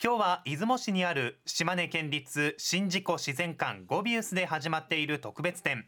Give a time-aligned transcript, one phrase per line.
[0.00, 5.86] 今日は出雲市にある島根県立宍道湖自然館ゴビウスで始まっている特別展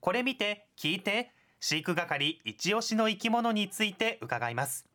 [0.00, 4.88] これ見て聞いて飼育係一押しの生き物について伺います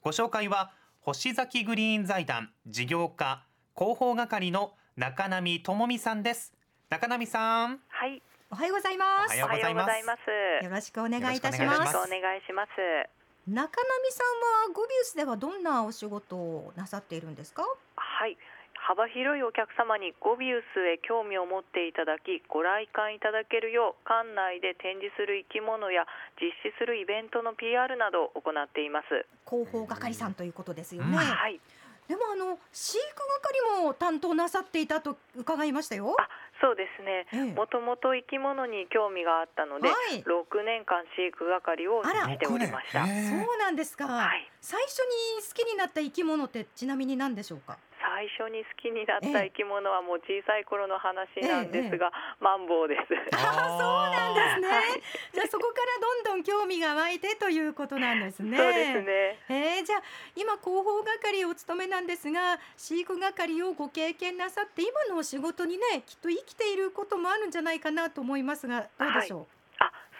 [0.00, 3.42] ご紹介は星崎グリーン財団事業家
[3.76, 6.52] 広報係の中波智美さんです
[6.90, 8.22] 中波さんはい、
[8.52, 9.34] おはようございます。
[9.42, 10.22] おはようございます
[10.60, 10.64] す。
[10.64, 11.96] よろしくお願いいたします。
[11.96, 13.17] お願いします。
[13.48, 17.64] 中波さんはゴビウスではどんなお仕事をなさっているんですか？
[17.96, 18.36] はい。
[18.74, 26.06] 幅広いお客様にゴビウスへ興味を持っていただきご来館いただけるよう館内で展示する生き物や
[26.40, 31.08] 実施するイベントの PR などを行っています、広報係さんということですよね。
[31.08, 31.60] うんはい
[32.08, 33.04] でもあの飼育
[33.42, 36.16] 係も担当なさっていたと伺いましたよ。
[36.58, 37.26] あそうですね。
[37.32, 37.54] ええ。
[37.54, 40.22] もともと生き物に興味があったので、はい。
[40.22, 43.06] 6年間飼育係をしておりました。
[43.06, 44.06] そうなんですか。
[44.06, 44.50] はい。
[44.60, 47.78] 最初に好きになった生き物ってちなみに何でしょうか？
[48.18, 53.14] 最初に好きになった生き物はもう小さい頃の話なんですが、えマンボウです。
[53.30, 54.66] あそうなんですね。
[54.66, 55.02] はい。
[55.34, 55.78] じゃあそこか
[56.26, 58.58] らどんどん興味が湧いてということなんですね。
[58.58, 59.38] そうですね。
[59.48, 60.02] えー、じゃあ
[60.34, 69.57] 今広報係をお務めなんですが飼育係をご経験なさって今のお仕事にねきっと生きていることもあるんじゃないかなと思いますがどうでしょう、あ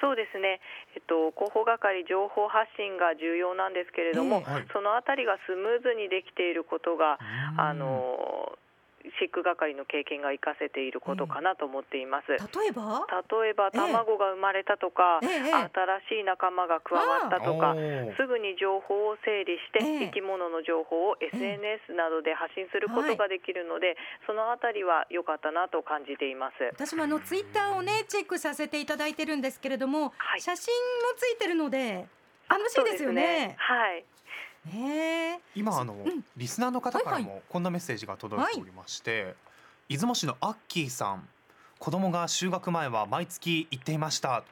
[0.00, 0.60] そうですね、
[0.94, 4.66] えっと、広報係情報発信が重要なんですけれども、えはい。
[4.72, 7.18] そのあたりがスムーズにできていることが、
[7.54, 7.60] うん。
[7.60, 8.58] あの
[9.18, 12.28] 飼育係の経験が活かせていることかなと思っています。
[12.32, 13.06] 例えば？
[13.42, 13.78] 例えばええ。
[13.78, 15.70] 卵が生まれたとか、ええ
[16.08, 17.74] 新しい仲間が加わったとか
[18.16, 20.06] すぐに情報を整理して、ええ。
[20.12, 26.56] 生き物の情報を SNS などで発信することができるので、そのあたりは良かったなと感じています。
[26.74, 30.40] 私もあのツイッターをねチェックさせていただいてるんですけれども、はい。
[30.40, 32.06] 写真もついてるので
[32.48, 33.56] 楽しいですよね。
[33.58, 34.04] はい。
[35.54, 36.24] 今あの、ん。
[36.36, 39.34] リスナーの方からはいもこんなメッセージが届いておりまして、
[39.88, 41.28] 出雲市のアッキーさん。
[41.78, 44.42] 子供が就学前は毎月行っていました。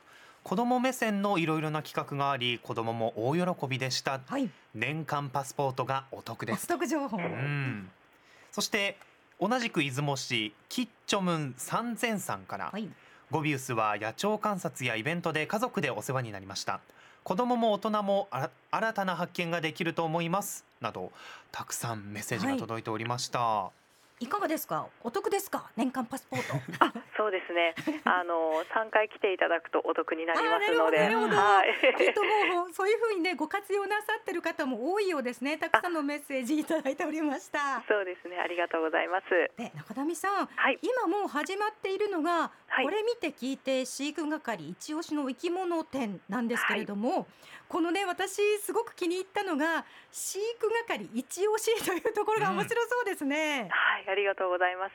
[0.44, 4.20] 子供目線のいろいろな企画があり子供も大喜びでした。
[4.24, 7.16] はい、年間パスポートがお得でおす得情報。
[7.16, 7.90] うん。
[8.52, 8.96] そして
[9.40, 12.88] 同じく出雲市キッチョムン三千さんから、はい、
[13.30, 16.80] ゴビウスは野鳥観察やイベントで家族でお世話になりました
[17.26, 18.28] 子供も大人も
[18.70, 20.64] 新たな発見ができると思います。
[20.80, 21.10] など
[21.50, 23.85] たくさんメッセージが届いておりました、い
[24.24, 24.86] かがですか？
[25.02, 25.68] お得ですか？
[25.76, 26.54] 年間パスポート。
[26.80, 27.74] あ、そうですね。
[28.04, 31.94] あの三回来ていただくとお得になりますので、はい。
[31.98, 35.58] きっともうそういうふうにねご活用なさってる方も多いようですね。
[35.58, 37.84] たくさんのメッセージいただいておりました。
[37.86, 38.38] そうですね。
[38.38, 39.28] ありがとうございます。
[39.58, 40.78] で中上さん、はい。
[40.80, 47.26] 今もう始まっているのが、はいこれ見て聞いて飼育係一押しの生き物展なんですけれども、
[47.68, 53.68] このね私すごく気に入ったのが飼育係一押しというところが面白そうですね。
[53.70, 54.05] はい。
[54.08, 54.94] ありがとうございます。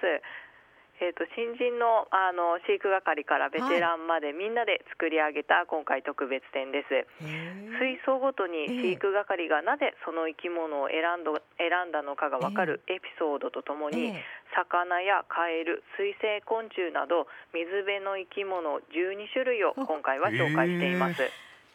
[1.02, 6.94] えっ、と新人のあの飼育係からベテランまでみんなで作り上げた今回特別展です。
[6.94, 14.24] へー水槽ごとにええ飼育係がなぜその生き物を選んど選んだのかがわかるエピソードとともに、ええ
[14.54, 21.24] 魚やカエル水生昆虫など水辺の生き物12種類を今回は紹介しています。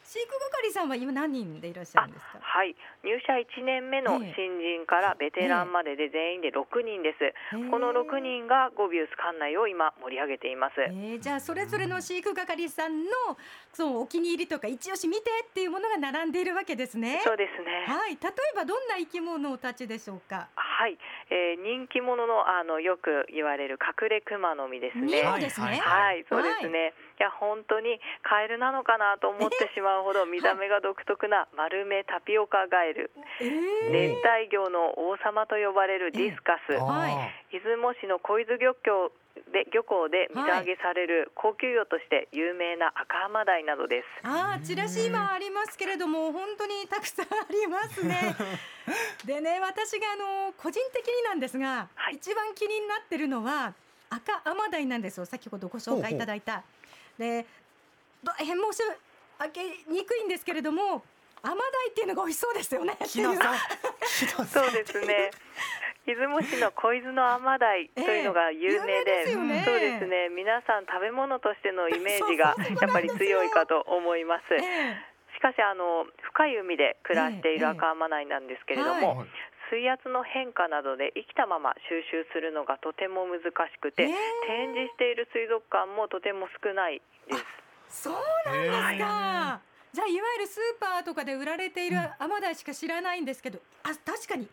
[0.06, 0.28] 飼育
[0.62, 2.38] 係さんは今何人でいらっしゃるんですか？
[2.40, 7.24] はい、入社1年目のええ新人からベテランまでで全員で6人です。
[7.24, 10.74] へーこの6人がゴビウス館内を今盛り上げています。
[10.80, 13.10] えー、じゃあそれぞれの飼育係さんの
[13.72, 17.20] そのお気に入りとか一押し見てっていうものが並んでいるわけですね。
[17.24, 17.84] そうですね。
[17.86, 20.48] はい、例えばどんな生き物たちでしょうか？
[20.76, 20.98] はい、
[21.32, 25.24] えー人気者のあのよく言われる隠れクマノミですね。
[25.24, 25.80] ニモですね。
[25.80, 26.92] はい、そうですね。
[27.18, 33.10] いや本当にカエルなのかなと思ってしまうほど見た目が独特な丸目タピオカガエル、
[33.40, 33.48] え
[33.88, 37.32] 熱帯魚の王様と呼ばれるディスカス、あーはい。
[37.52, 39.10] 出雲市の小伊豆漁協
[39.52, 44.26] で漁港で水揚げされる高級魚として有名な赤浜鯛などです。
[44.26, 48.34] ああ、チラシ今ありますけれども、本当にたくさんありますね。
[49.24, 53.74] でね、私があの個人的になんですが、はい一番気になってるのは
[54.10, 55.26] 赤アマダイなんですよ。
[55.26, 56.62] 先ほどご紹介いただいた。
[57.18, 57.46] で、
[58.24, 58.82] 大変申し
[59.38, 59.62] 上げ
[59.92, 61.02] にくいんですけれども、
[61.42, 62.96] アマダイっていうのが美味しそうですよね。
[64.52, 65.30] そうですね。
[66.06, 70.28] 出雲市の小伊豆の甘鯛というのが有名で、ええ有名でねそうですね。
[70.30, 74.54] 皆さん食べ物としてのイメージが やっぱり強いかと思います。
[74.54, 79.28] ええしかしあの深い海で暮らしていええる赤浜鯛なんですけれども、はい
[79.68, 83.50] 水圧の変化などで生きたまま収集するのがとても難し
[83.80, 84.14] くて、ええ
[84.46, 87.34] 展示している水族館もとても少ないで
[87.88, 88.06] す。
[88.06, 88.14] そう
[88.46, 89.60] なんですか。
[89.96, 94.46] じゃあいわゆるスーパーとかで売られているアマダイしか知らないんですけど、あ確かに泳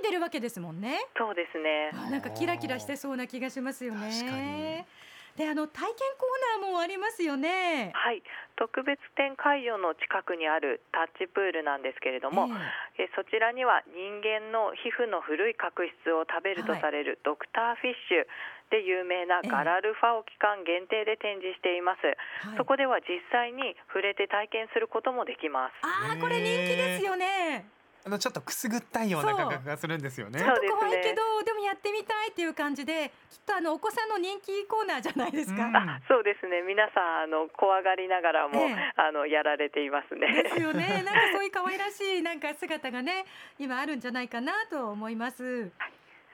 [0.00, 1.04] いでるわけですもんね。
[1.18, 1.90] そうですね。
[1.92, 4.86] あなんかキラキラしてそうな気がしますよね。
[5.36, 7.92] であの体験コーナーもありますよね。
[7.92, 8.24] はい、
[8.56, 12.48] 特別展会場の近くにあるタッチプールなんですけれども、
[12.96, 13.10] ええ。
[13.14, 18.24] そちらには人間の皮膚の古い角質を食べるとされるドクターフィッシュ
[18.72, 22.16] で有名なガラルファを期間限定で展示しています、え
[22.48, 22.56] はい。
[22.56, 25.76] そこでは実際に触れて体験することもできます。
[25.84, 27.75] ああこれ人気ですよね。
[28.06, 35.64] あのちょっとくすぐったいような感覚がするんですよねちょっと怖いけどでもやってみたいっていう感じできっとあのお子さんの人気コーナーじゃないですか。
[35.66, 41.02] うんあそうですね皆さんあの怖がりながらも、ええあのやられていますねですよね。
[41.04, 43.24] なんかそういう可愛らしいなんか姿がね
[43.58, 45.70] 今あるんじゃないかなと思います。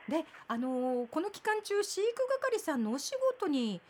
[0.09, 3.81] で、あのーこの期間中飼育係さんのお仕事に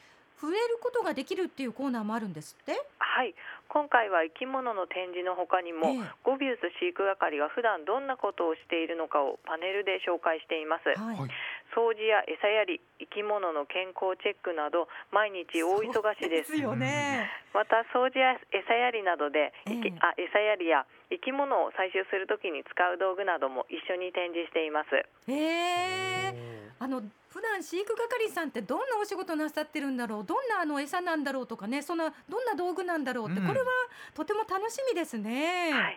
[0.40, 2.72] 触れることができるっていうコーナーもあるんですって？
[2.98, 3.34] はい
[3.68, 11.30] 今回は生き物の展示の他にも、ええゴビウス飼育係が普段どんなことをしているのかをパネルで紹介していますはい。
[11.72, 17.30] はい掃除や餌やり生き物の健康チェックなど毎日大忙しですそうよね。
[17.54, 26.72] また掃除や餌やりなどで、ええいきあ餌やりや生き物を採集するときに使う道具なども一緒に展示していますへえ。
[26.78, 30.24] あの普段飼育係さんってどんなお仕事なさってるんだろう？
[30.24, 33.66] どんなあの餌なんだろうとかねそんなどんな道具なんだろうって、うんこれは
[34.14, 35.72] とても楽しみですね。
[35.72, 35.96] はい、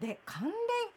[0.00, 0.52] で関連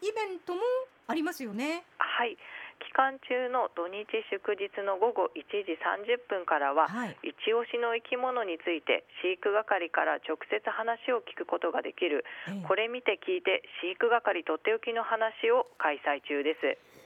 [0.10, 0.62] イベントも
[1.06, 1.84] ありますよね。
[2.00, 2.36] はい、
[2.80, 7.18] 期間中の土日祝日の午後1時30分からは、はい。
[7.24, 12.26] 一押しの生き物について飼育係から直接話を聞くことができる。
[12.48, 12.68] ええ。
[12.68, 16.56] これ見て聞いて飼育係とっておきの話を開催中で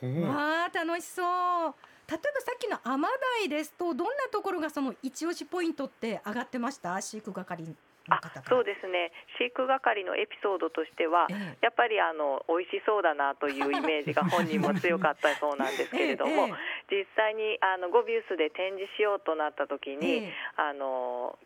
[0.01, 0.05] す。
[0.05, 0.27] うん。
[0.27, 1.75] わあ楽しそう。
[2.09, 3.15] 例えばさっきのアマダ
[3.45, 6.99] イですとどんなところがその一押しポイントって上がってました？
[6.99, 7.73] 飼育係の
[8.11, 8.43] あ。
[8.49, 9.11] そうですね。
[9.39, 11.57] 飼育係のエピソードとしてはええ。
[11.61, 16.47] やっぱりあの美味しそうだなというイメージが本人も強かったそうなんですけれども、
[16.91, 21.37] え実際にあのゴビウスで展示しようとなった時えに、えあの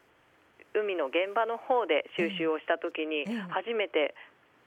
[0.73, 3.33] 海の現場の方で収集をした時にええ。
[3.50, 4.15] 初めて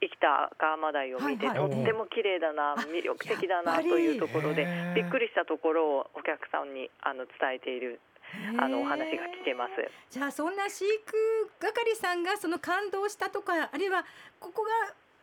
[0.01, 1.69] 生きた赤アマダイを見て、はいはい。
[1.69, 4.65] とっても綺麗だなあ魅力的だなというところで
[4.95, 8.08] びっくりしたところをお客さんにあの伝えているえ
[8.57, 9.71] あのお話が来てます。
[10.09, 14.05] じゃあそんな飼育係さんがその感動したとかあるいは
[14.39, 14.69] ここが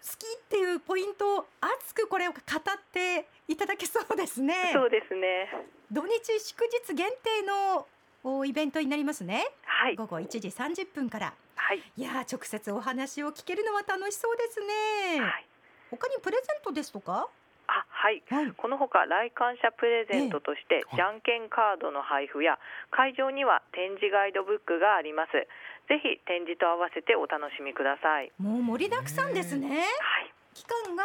[0.02, 2.42] 好きっていうポイントを熱くこれを語っ
[2.92, 4.54] ていただけそうですね。
[4.72, 5.48] そうですね。
[5.90, 6.10] 土日
[6.40, 7.86] 祝日限定の
[8.24, 9.46] おイベントになりますね。
[9.64, 11.34] はい午後1時30分から。
[11.54, 15.20] はいいやー直接お話を聞けるのは楽しそうですね。
[15.20, 15.46] はい。
[15.90, 17.28] 他にプレゼントですとか？
[18.06, 18.22] あはい。
[18.30, 18.52] はい。
[18.56, 22.58] このほか来館者プレゼントとして、ええじゃんけんカードの配布や
[22.90, 25.32] 会場には展示ガイドブックがあります
[25.88, 29.80] ぜひ展示と合わせてお楽しみくださいもう盛りだくさんですね。
[29.80, 29.82] は
[30.22, 31.04] い期間が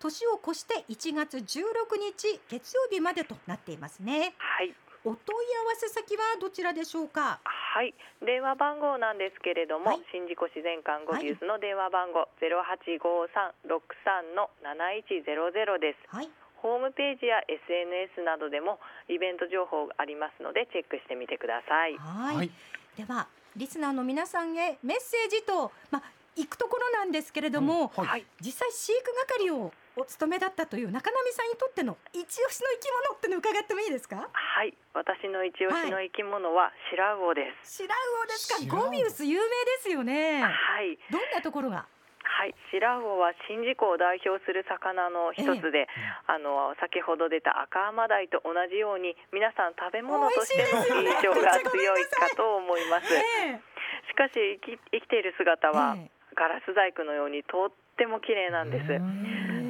[0.00, 4.34] 年を越して1月16日月曜日までとなっていますね。
[4.36, 4.74] はい
[5.04, 7.40] お問い合わせ先はどちらでしょうか？
[7.72, 7.96] はい。
[8.20, 10.04] 電話番号なんですけれども、はい。
[10.12, 16.04] 新自己自然館ゴビウスの電話番号ゼロ八五三六三の七一ゼロゼロです。
[16.12, 16.28] はい。
[16.60, 18.78] ホームページや SNS などでも
[19.08, 21.96] イベント情報がありますのでチェックしてみてください。
[21.96, 22.36] はい。
[22.36, 22.50] はい。
[22.92, 23.26] では
[23.56, 26.02] リスナーの皆さんへメッセージとまあ
[26.36, 28.06] 行くところなんですけれども、はい。
[28.06, 28.26] はい。
[28.40, 34.28] 実際飼育係をお務めだったという中並さんにとっての一押しの生き物ってのを伺ってもいいですか？
[34.32, 38.76] はい私の一押しの生き物はシラウオです、シラウオですか？
[38.76, 39.48] ゴビウス有名で
[39.84, 40.40] すよね。
[40.40, 40.48] は
[40.80, 41.84] いどんなところが？
[42.24, 45.86] はい、シラウオは宍道湖を代表する魚の一つで、
[46.26, 53.12] あの先ほど出た赤アマダイと同じように皆さん食べ物としても美味しいですよね印象が強いかと思います。
[53.12, 53.60] え
[54.08, 58.88] しかし生き生きている姿はえガラス細工のようにとっても綺麗なんです。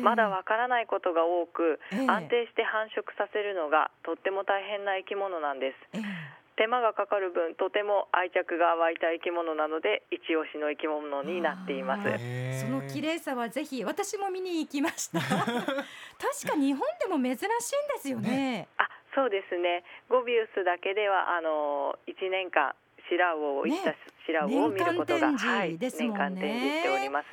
[0.03, 2.07] えまだわからないことが多く、ええ。
[2.11, 5.97] 安定して繁殖させるのがとっても大変な生き物なんです。
[5.97, 6.43] ええ。
[6.57, 12.61] 手間がかかる分とても愛着が湧いた生き物なので一押しの生き物になっています。
[12.61, 15.21] その綺麗さはぜひ私も見に行きました。
[15.25, 18.69] 確か日本でも珍しいんですよね。
[18.77, 19.83] あそうですね。
[20.09, 22.75] ゴビウスだけではあの1年間
[23.09, 26.19] シラウオを生きたねシラウオを見ることが、年間展示はい、ですもんね。
[26.19, 27.31] 年間展示しております。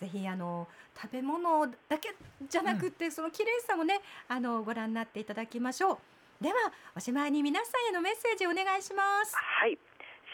[0.00, 0.68] ぜひあの
[1.00, 5.98] 食べ物だけじゃなくて、その綺麗さもねあのご覧になっていただきましょう。
[6.42, 6.54] では
[6.96, 9.34] おしまいに皆さんへのメッセージお願いします。
[9.34, 9.78] はい。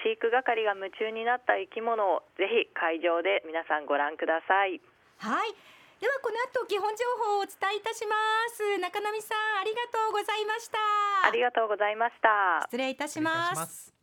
[0.02, 4.80] 飼育係が夢中になった生き物をぜひ会場で皆さんご覧ください。
[5.18, 5.54] はい。
[6.00, 8.14] ではこの後基本情報をお伝えいたしま
[8.52, 8.78] す。
[8.78, 10.78] 中並さんありがとうございました。
[11.26, 12.60] ありがとうございました。
[12.68, 13.94] 失礼いたします。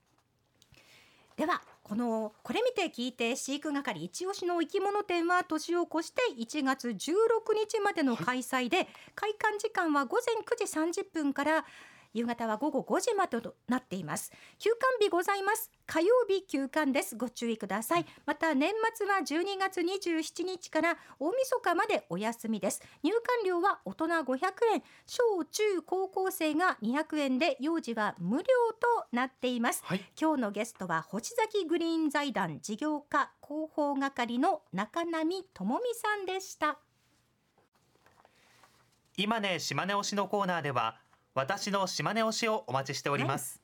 [1.38, 6.94] ではこのこれ見て聞いて飼育係一押しの生き物展は年を越して1月16
[7.54, 11.66] 日までの開催で、開館時間は午前9時30分から
[12.14, 14.32] 夕方は午後5時までとなっています。
[14.60, 15.72] 休館日ございます。
[15.86, 17.16] 火曜日休館です。
[17.16, 18.06] ご注意ください。
[18.26, 22.82] また年末は12月27日から大晦日までお休みです。
[23.04, 24.38] 入館料は大人500
[24.74, 24.84] 円。
[25.06, 29.82] 小中高校生が200円で幼児は無料となっています。
[29.86, 30.04] はい。
[30.20, 36.80] 今日のゲストは星崎グリーン財団事業課広報係の中波智美さんでした。
[39.18, 41.01] 今ね島根推しのコーナーでは
[41.34, 43.62] 私の島根推しをお待ちしております、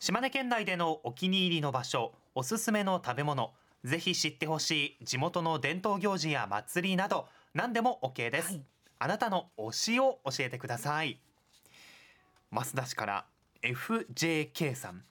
[0.00, 3.52] 島根県内でのお気に入りの場所おすすめの食べ物
[3.84, 8.62] ぜひ知ってほしい地元の伝統行事や祭りなど何でも OK です、はい。
[8.98, 11.20] あなたの推しを教えてください。
[12.50, 13.26] 増田市から
[13.62, 15.04] FJK さん。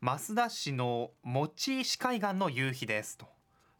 [0.00, 3.26] 増田市の持石海岸の夕日ですと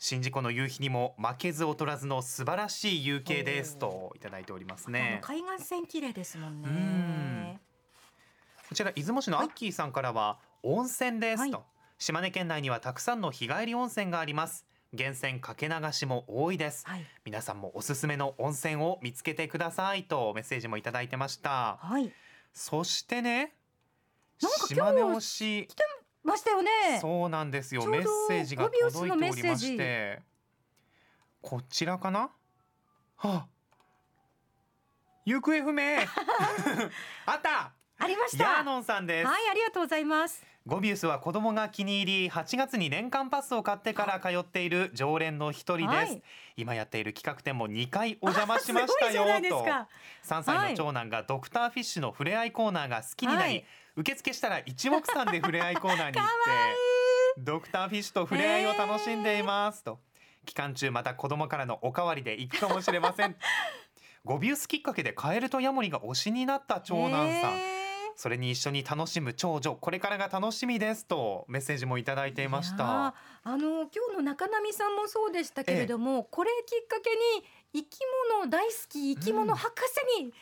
[0.03, 5.21] 宍道湖の夕日にも負けず劣らずの素晴らしい夕景ですといただいておりますね。
[5.23, 6.63] 海岸線綺麗ですもんうん。
[6.65, 7.61] ね
[8.69, 11.67] こちら出雲市のアッキーさんからは温泉ですと、はい。
[11.99, 14.67] 島根県内にはたくさんの日帰り温泉があります。
[14.93, 16.85] 源泉かけ流しも多いです。
[16.85, 17.07] はい。
[17.25, 21.79] 皆さんもおすすめの温泉を見つけてくださいとメッセージもいただいてました。
[21.81, 22.13] はい。
[22.53, 23.55] そしてね
[24.67, 25.69] 島根推し
[26.25, 26.71] ましたよね。
[27.01, 27.87] そうなんですよ。
[27.87, 29.67] メッセージがゴビウス届いておりまのメッセージ。
[29.67, 30.23] して
[31.41, 32.21] こちらかな？
[32.21, 32.31] は
[33.23, 33.47] あ
[35.25, 35.99] 行方不明。
[37.27, 37.73] あった。
[37.99, 38.45] ありました。
[38.45, 40.45] ヤーノンさんです、はいありがとうございます。
[40.65, 46.23] ゴビウスは子供が気に入り8月に年間パスを買ってから通っている常連の一人です、はい。
[46.57, 49.65] 今やっている企画展も2回お邪魔しましたよと。
[49.65, 49.89] か。
[50.25, 56.31] 3歳の長男がドクターフィッシュの触れ合いコーナーが好きになり、はい受付したら一目散で触れ合いコーナーに行って
[57.39, 59.99] ドクターフィッシュと触れ合いを楽しんでいますと
[60.47, 63.37] 期間中また子供からのおかわりで行くかもしれません。
[64.25, 67.61] ゴビウスきっかけでカエルとヤモリが推しになった長男さん、
[68.15, 72.85] それに一緒に楽しむ長女これからが楽しみですとメッセージもいただいていました。
[72.85, 77.99] ーあの今日の中波さんもそうでしたけれども、これきっかけに生き
[78.31, 79.83] 物大好き生き物博
[80.17, 80.33] 士に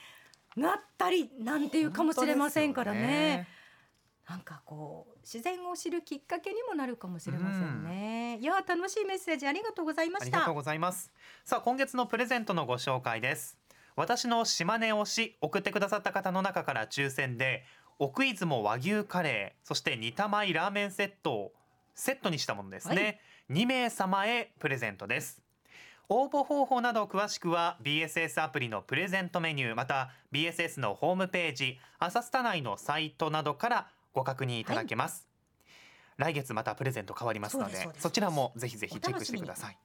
[0.57, 3.47] なったりなんていうかもしれませんからね。
[4.29, 8.39] なんかこう自然を知るきっかけにもなるかもしれませんね。
[8.41, 10.39] いやー楽しいメッセージありがとうございました。
[10.39, 10.55] ありがとう。
[10.55, 11.13] ございます。
[11.45, 13.59] さあ今月のプレゼントのご紹介です。
[13.97, 17.65] 私の島根推し送ってくださった方の中から抽選で
[17.99, 21.53] 奥出雲和牛カレーそして煮たまいラーメンセットを
[21.95, 25.43] セットにしたものですね、2名様へプレゼントです
[26.13, 35.29] 応募方法など詳しくは BSS アプリのプレゼントメニューまた BSS のホームページ朝スタ内のサイトなどからご確認いただけます、
[36.17, 39.79] 来月またプレゼント変わりますのでそちらもぜひぜひチェックしてください。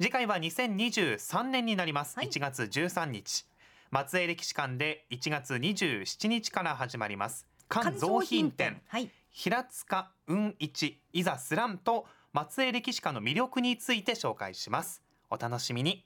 [0.00, 2.28] 次回は2023年になります、はい。
[2.28, 3.46] 1月13日
[3.92, 7.46] 松江歴史館で1月27日から始まります。
[7.68, 9.08] 関造品展はい。
[9.30, 15.03] 平塚雲一いざスランと松江歴史館の魅力について紹介します
[15.34, 16.04] お楽しみに。